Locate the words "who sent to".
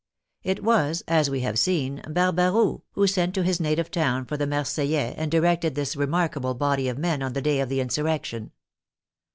2.93-3.43